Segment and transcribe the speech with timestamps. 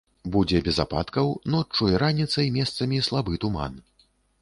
[0.35, 3.73] Будзе без ападкаў, ноччу і раніцай месцамі слабы туман.